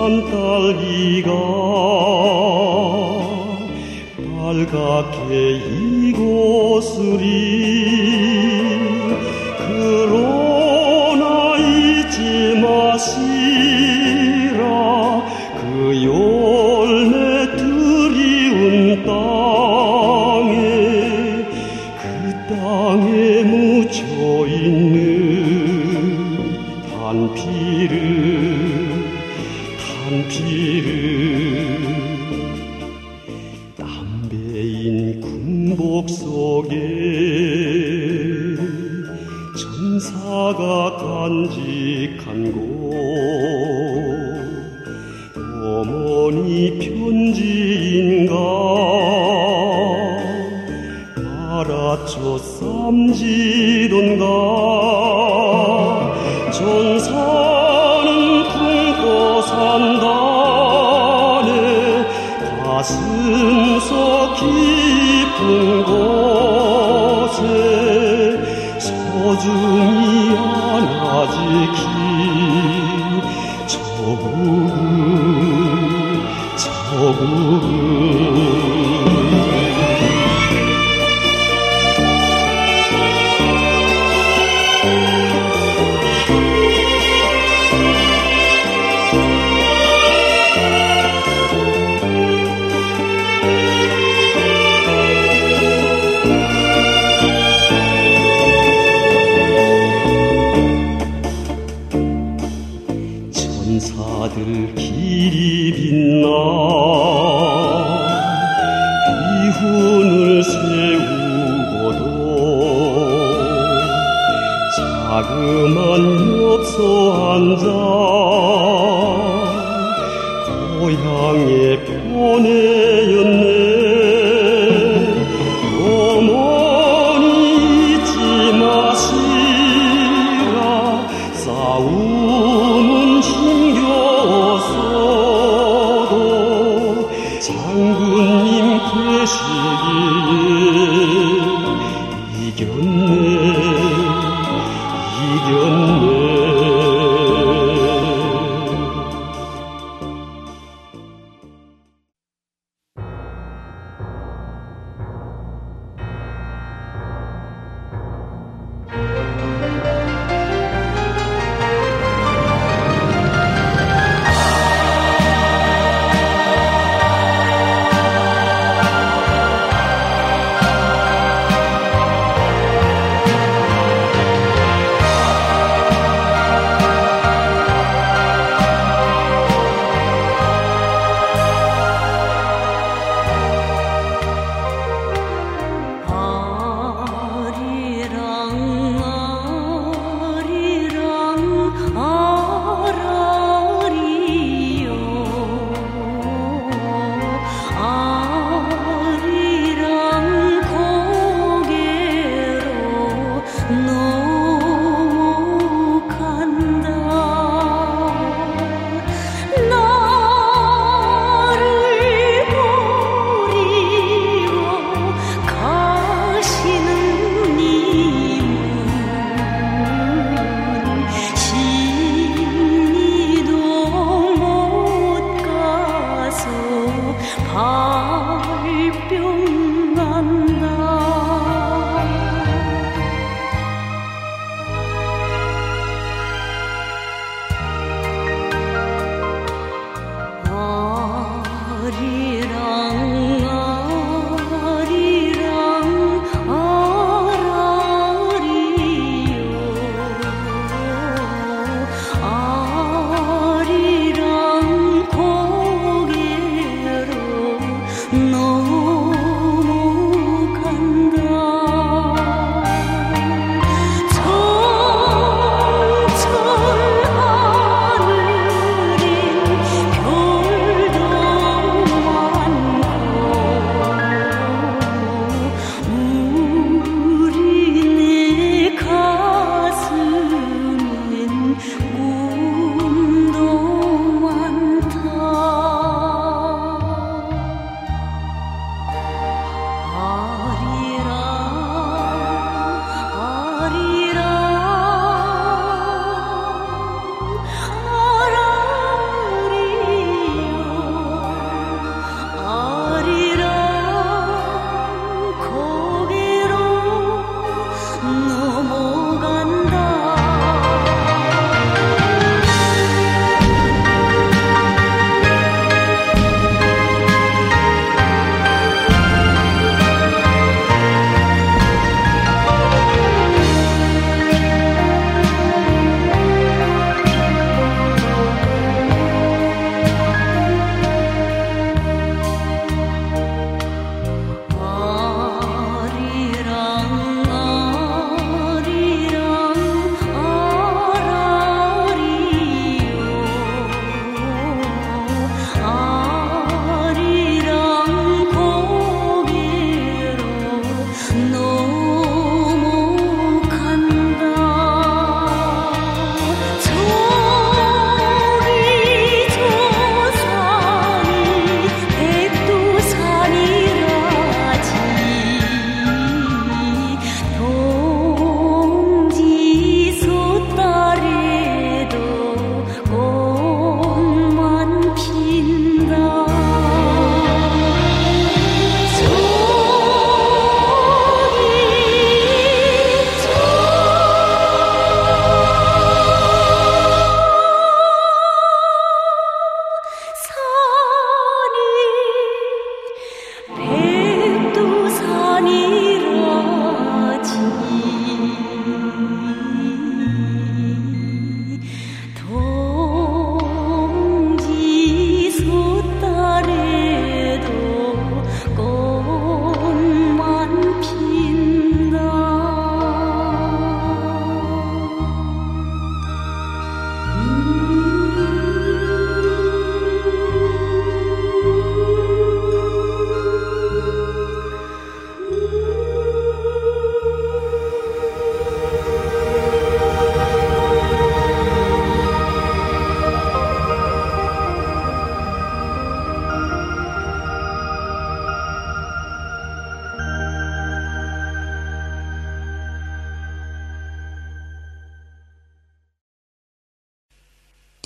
산딸기가 0.05 1.31
빨갛게 4.37 5.57
이곳으리 5.81 7.23
그러나 9.57 11.23
잊지 11.57 12.59
마시 12.61 13.34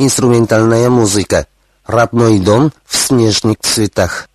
Инструментальная 0.10 0.90
музыка. 0.90 1.46
Родной 1.86 2.40
дом 2.40 2.74
в 2.86 2.98
снежных 2.98 3.58
цветах. 3.62 4.29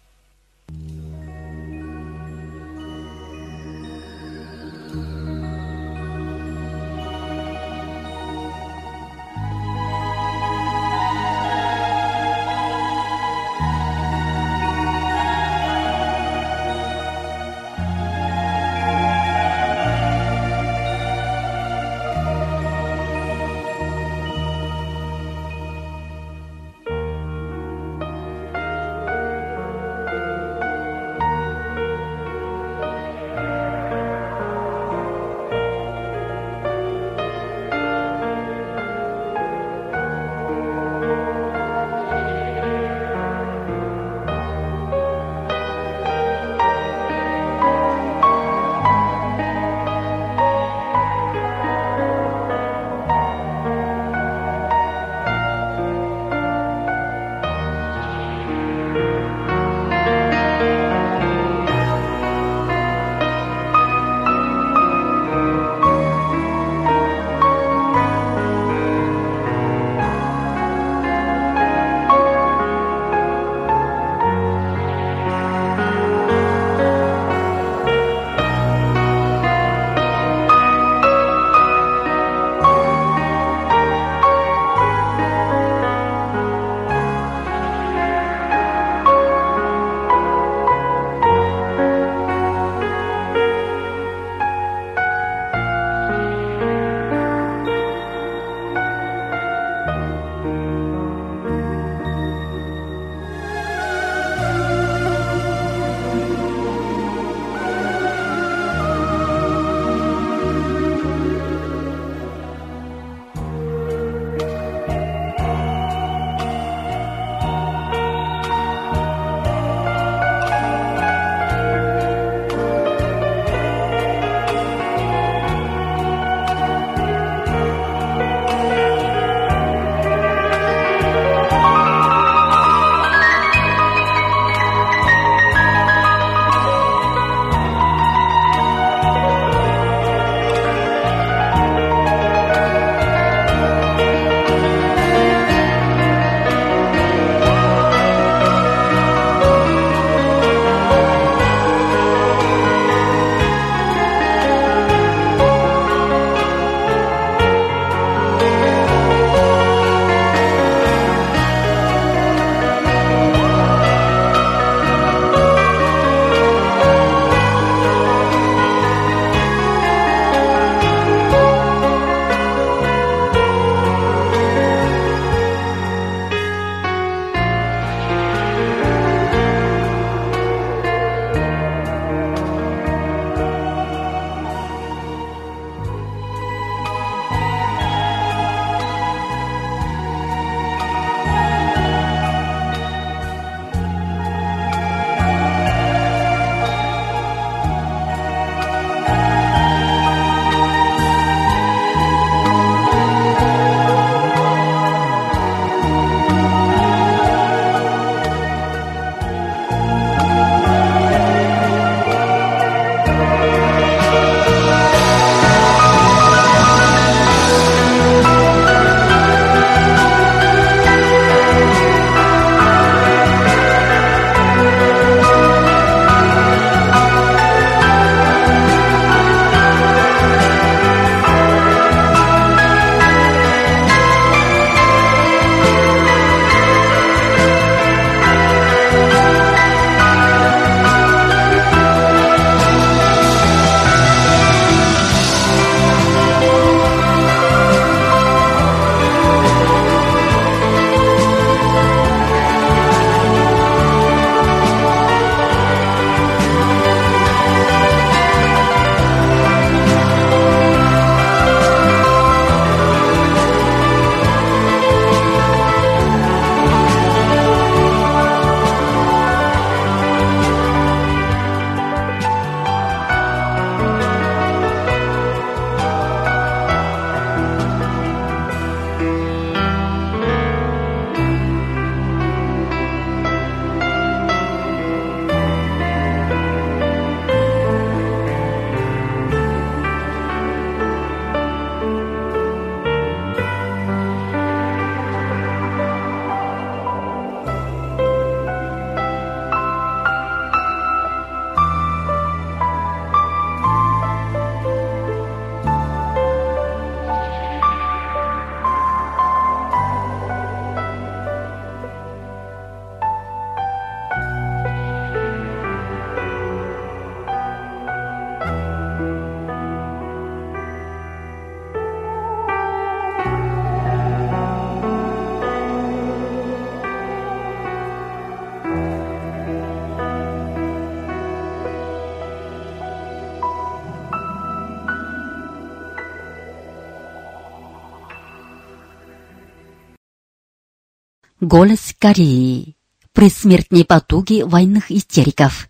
Голос 341.45 341.95
Кореи. 341.99 342.75
Предсмертные 343.13 343.85
потуги 343.85 344.41
военных 344.41 344.91
истериков. 344.91 345.69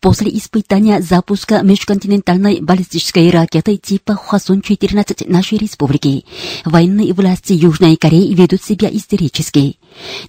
После 0.00 0.30
испытания 0.30 1.02
запуска 1.02 1.60
межконтинентальной 1.62 2.62
баллистической 2.62 3.28
ракеты 3.28 3.76
типа 3.76 4.12
Хвасон-14 4.12 5.30
нашей 5.30 5.58
республики, 5.58 6.24
военные 6.64 7.12
власти 7.12 7.52
Южной 7.52 7.96
Кореи 7.96 8.32
ведут 8.32 8.62
себя 8.62 8.88
истерически. 8.90 9.76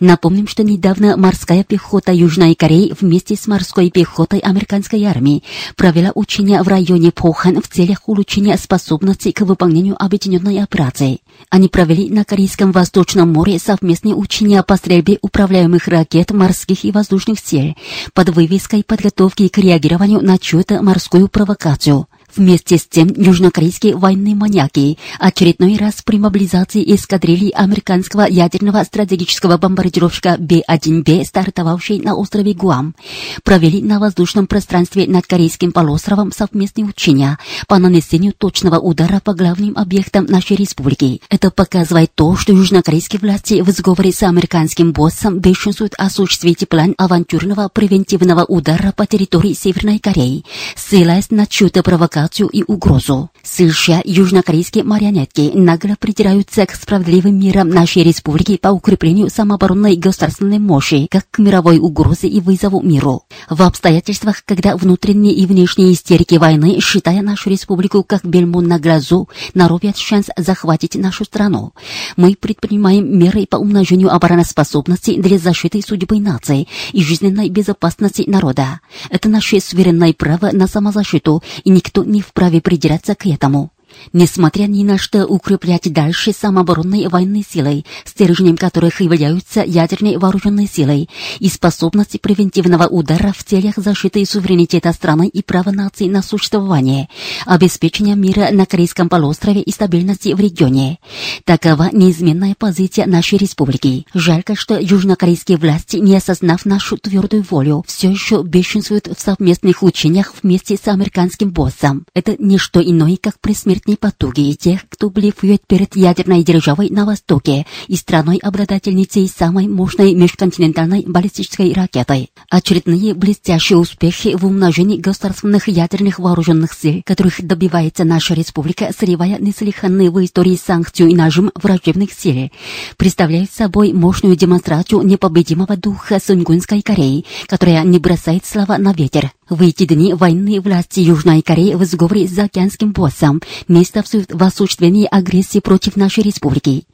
Напомним, 0.01 0.47
что 0.47 0.63
недавно 0.63 1.15
морская 1.15 1.63
пехота 1.63 2.11
Южной 2.11 2.53
Кореи 2.55 2.93
вместе 2.99 3.37
с 3.37 3.47
морской 3.47 3.89
пехотой 3.91 4.39
американской 4.39 5.03
армии 5.05 5.43
провела 5.77 6.11
учения 6.15 6.61
в 6.63 6.67
районе 6.67 7.11
Похан 7.11 7.61
в 7.61 7.67
целях 7.69 8.09
улучшения 8.09 8.57
способностей 8.57 9.31
к 9.31 9.41
выполнению 9.41 9.95
объединенной 10.03 10.61
операции. 10.61 11.19
Они 11.49 11.69
провели 11.69 12.09
на 12.09 12.25
Корейском 12.25 12.71
Восточном 12.71 13.31
море 13.31 13.57
совместные 13.59 14.15
учения 14.15 14.63
по 14.63 14.75
стрельбе 14.75 15.17
управляемых 15.21 15.87
ракет 15.87 16.31
морских 16.31 16.83
и 16.83 16.91
воздушных 16.91 17.39
сил 17.39 17.75
под 18.13 18.29
вывеской 18.29 18.83
подготовки 18.83 19.47
к 19.47 19.60
реагированию 19.61 20.21
на 20.21 20.37
чью-то 20.37 20.81
морскую 20.81 21.27
провокацию. 21.27 22.07
Вместе 22.35 22.77
с 22.77 22.87
тем, 22.87 23.09
южнокорейские 23.13 23.97
военные 23.97 24.35
маньяки 24.35 24.97
очередной 25.19 25.75
раз 25.75 26.01
при 26.03 26.17
мобилизации 26.17 26.83
эскадрильи 26.95 27.51
американского 27.51 28.21
ядерного 28.21 28.83
стратегического 28.83 29.57
бомбардировщика 29.57 30.37
Б-1Б, 30.39 31.25
стартовавшей 31.25 31.99
на 31.99 32.15
острове 32.15 32.53
Гуам, 32.53 32.95
провели 33.43 33.81
на 33.81 33.99
воздушном 33.99 34.47
пространстве 34.47 35.07
над 35.07 35.27
Корейским 35.27 35.73
полуостровом 35.73 36.31
совместные 36.31 36.85
учения 36.85 37.37
по 37.67 37.77
нанесению 37.79 38.31
точного 38.33 38.79
удара 38.79 39.19
по 39.19 39.33
главным 39.33 39.77
объектам 39.77 40.25
нашей 40.25 40.55
республики. 40.55 41.21
Это 41.29 41.51
показывает 41.51 42.11
то, 42.15 42.37
что 42.37 42.53
южнокорейские 42.53 43.19
власти 43.19 43.61
в 43.61 43.69
сговоре 43.71 44.13
с 44.13 44.23
американским 44.23 44.93
боссом 44.93 45.39
бешенствуют 45.39 45.95
осуществить 45.97 46.67
план 46.69 46.95
авантюрного 46.97 47.67
превентивного 47.67 48.45
удара 48.45 48.93
по 48.95 49.05
территории 49.05 49.53
Северной 49.53 49.99
Кореи, 49.99 50.45
ссылаясь 50.75 51.29
на 51.29 51.45
чью-то 51.45 51.83
провокацию 51.83 52.20
провокацию 52.21 52.49
и 52.49 52.63
угрозу. 52.67 53.29
США 53.43 54.01
и 54.01 54.11
южнокорейские 54.11 54.83
марионетки 54.83 55.51
нагло 55.55 55.95
придираются 55.99 56.65
к 56.65 56.75
справедливым 56.75 57.39
мерам 57.39 57.69
нашей 57.69 58.03
республики 58.03 58.57
по 58.57 58.69
укреплению 58.69 59.29
самооборонной 59.29 59.95
государственной 59.95 60.59
мощи, 60.59 61.07
как 61.09 61.25
к 61.31 61.39
мировой 61.39 61.79
угрозе 61.79 62.27
и 62.27 62.39
вызову 62.39 62.81
миру. 62.81 63.23
В 63.49 63.61
обстоятельствах, 63.63 64.43
когда 64.45 64.75
внутренние 64.77 65.33
и 65.33 65.45
внешние 65.45 65.93
истерики 65.93 66.35
войны, 66.35 66.79
считая 66.79 67.21
нашу 67.21 67.49
республику 67.49 68.03
как 68.03 68.23
бельму 68.23 68.61
на 68.61 68.79
глазу, 68.79 69.27
наровят 69.55 69.97
шанс 69.97 70.27
захватить 70.37 70.95
нашу 70.95 71.25
страну, 71.25 71.73
мы 72.17 72.35
предпринимаем 72.39 73.17
меры 73.17 73.47
по 73.47 73.57
умножению 73.57 74.13
обороноспособности 74.13 75.19
для 75.19 75.39
защиты 75.39 75.81
судьбы 75.81 76.19
нации 76.19 76.67
и 76.93 77.03
жизненной 77.03 77.49
безопасности 77.49 78.23
народа. 78.27 78.81
Это 79.09 79.29
наше 79.29 79.59
суверенное 79.59 80.13
право 80.13 80.51
на 80.51 80.67
самозащиту, 80.67 81.41
и 81.63 81.69
никто 81.69 82.03
не 82.11 82.21
вправе 82.21 82.61
придираться 82.61 83.15
к 83.15 83.25
этому. 83.25 83.71
Несмотря 84.13 84.63
ни 84.63 84.83
на 84.83 84.97
что 84.97 85.25
укреплять 85.25 85.91
дальше 85.91 86.33
самооборонной 86.33 87.07
военной 87.07 87.45
силой, 87.47 87.85
стержнем 88.05 88.57
которых 88.57 89.01
являются 89.01 89.63
ядерные 89.63 90.17
вооруженные 90.17 90.67
силы 90.67 91.07
и 91.39 91.49
способности 91.49 92.17
превентивного 92.17 92.87
удара 92.87 93.33
в 93.37 93.43
целях 93.43 93.75
защиты 93.77 94.25
суверенитета 94.25 94.91
страны 94.93 95.27
и 95.27 95.41
права 95.41 95.71
нации 95.71 96.07
на 96.07 96.21
существование, 96.21 97.09
обеспечения 97.45 98.15
мира 98.15 98.49
на 98.51 98.65
Корейском 98.65 99.09
полуострове 99.09 99.61
и 99.61 99.71
стабильности 99.71 100.33
в 100.33 100.39
регионе. 100.39 100.99
Такова 101.45 101.89
неизменная 101.91 102.55
позиция 102.57 103.05
нашей 103.05 103.37
республики. 103.37 104.05
Жалко, 104.13 104.55
что 104.55 104.77
южнокорейские 104.79 105.57
власти, 105.57 105.97
не 105.97 106.15
осознав 106.15 106.65
нашу 106.65 106.97
твердую 106.97 107.45
волю, 107.49 107.83
все 107.87 108.09
еще 108.09 108.43
бешенствуют 108.43 109.07
в 109.07 109.19
совместных 109.19 109.83
учениях 109.83 110.33
вместе 110.41 110.77
с 110.77 110.87
американским 110.87 111.51
боссом. 111.51 112.05
Это 112.13 112.35
не 112.37 112.57
что 112.57 112.81
иное, 112.81 113.17
как 113.21 113.39
пресмертные 113.81 113.97
потуги 113.97 114.53
тех, 114.53 114.81
кто 114.89 115.09
блефует 115.09 115.61
перед 115.67 115.95
ядерной 115.95 116.43
державой 116.43 116.89
на 116.89 117.05
Востоке 117.05 117.65
и 117.87 117.95
страной-обладательницей 117.95 119.27
самой 119.27 119.67
мощной 119.67 120.13
межконтинентальной 120.13 121.03
баллистической 121.07 121.73
ракетой. 121.73 122.29
Очередные 122.49 123.13
блестящие 123.13 123.77
успехи 123.77 124.35
в 124.35 124.45
умножении 124.45 124.97
государственных 124.97 125.67
ядерных 125.67 126.19
вооруженных 126.19 126.73
сил, 126.73 127.01
которых 127.05 127.45
добивается 127.45 128.03
наша 128.03 128.33
республика, 128.33 128.91
срывая 128.97 129.37
неслыханные 129.39 130.11
в 130.11 130.23
истории 130.23 130.55
санкцию 130.55 131.09
и 131.09 131.15
нажим 131.15 131.51
враждебных 131.55 132.11
сил, 132.13 132.49
представляют 132.97 133.51
собой 133.51 133.93
мощную 133.93 134.35
демонстрацию 134.35 135.01
непобедимого 135.01 135.75
духа 135.75 136.19
Сунгунской 136.23 136.81
Кореи, 136.81 137.25
которая 137.47 137.83
не 137.83 137.99
бросает 137.99 138.45
слова 138.45 138.77
на 138.77 138.93
ветер. 138.93 139.31
В 139.51 139.61
эти 139.63 139.85
дни 139.85 140.13
военные 140.13 140.61
власти 140.61 141.01
Южной 141.01 141.41
Кореи 141.41 141.73
в 141.73 141.83
сговоре 141.83 142.25
с 142.25 142.31
заокеанским 142.31 142.93
боссом 142.93 143.41
местовствуют 143.67 144.31
в 144.31 144.41
осуществлении 144.41 145.05
агрессии 145.05 145.59
против 145.59 145.97
нашей 145.97 146.23
республики. 146.23 146.85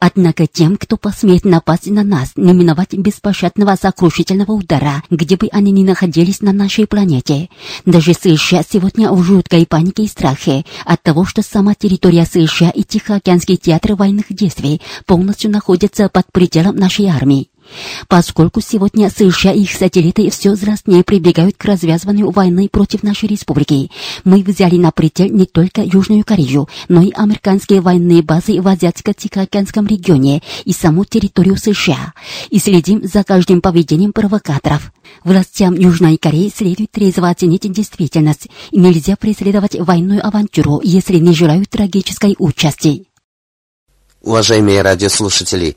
Однако 0.00 0.48
тем, 0.48 0.76
кто 0.76 0.96
посмеет 0.96 1.44
напасть 1.44 1.88
на 1.88 2.02
нас, 2.02 2.32
не 2.34 2.52
миновать 2.52 2.94
беспощадного 2.94 3.76
сокрушительного 3.80 4.50
удара, 4.50 5.04
где 5.08 5.36
бы 5.36 5.46
они 5.52 5.70
ни 5.70 5.84
находились 5.84 6.40
на 6.40 6.52
нашей 6.52 6.88
планете. 6.88 7.48
Даже 7.86 8.12
США 8.12 8.64
сегодня 8.68 9.12
в 9.12 9.22
жуткой 9.22 9.64
панике 9.64 10.02
и 10.02 10.08
страхе 10.08 10.64
от 10.84 11.00
того, 11.04 11.24
что 11.24 11.42
сама 11.42 11.74
территория 11.74 12.26
США 12.26 12.70
и 12.70 12.82
Тихоокеанский 12.82 13.56
театр 13.56 13.94
военных 13.94 14.26
действий 14.30 14.80
полностью 15.06 15.52
находятся 15.52 16.08
под 16.08 16.26
пределом 16.32 16.74
нашей 16.74 17.06
армии. 17.06 17.49
Поскольку 18.08 18.60
сегодня 18.60 19.10
США 19.10 19.52
и 19.52 19.62
их 19.62 19.72
сателлиты 19.72 20.30
все 20.30 20.52
взрослее 20.52 21.04
прибегают 21.04 21.56
к 21.56 21.64
развязыванию 21.64 22.30
войны 22.30 22.68
против 22.68 23.02
нашей 23.02 23.28
республики, 23.28 23.90
мы 24.24 24.42
взяли 24.42 24.76
на 24.76 24.90
прицел 24.90 25.26
не 25.26 25.46
только 25.46 25.82
Южную 25.82 26.24
Корею, 26.24 26.68
но 26.88 27.02
и 27.02 27.12
американские 27.12 27.80
военные 27.80 28.22
базы 28.22 28.60
в 28.60 28.66
Азиатско-Тихоокеанском 28.66 29.86
регионе 29.86 30.42
и 30.64 30.72
саму 30.72 31.04
территорию 31.04 31.56
США, 31.56 32.14
и 32.50 32.58
следим 32.58 33.06
за 33.06 33.24
каждым 33.24 33.60
поведением 33.60 34.12
провокаторов. 34.12 34.92
Властям 35.24 35.74
Южной 35.74 36.16
Кореи 36.16 36.52
следует 36.54 36.90
трезво 36.92 37.28
оценить 37.28 37.70
действительность, 37.70 38.48
и 38.70 38.78
нельзя 38.78 39.16
преследовать 39.16 39.78
военную 39.78 40.26
авантюру, 40.26 40.80
если 40.82 41.18
не 41.18 41.34
желают 41.34 41.68
трагической 41.68 42.36
участи. 42.38 43.06
Уважаемые 44.22 44.82
радиослушатели, 44.82 45.76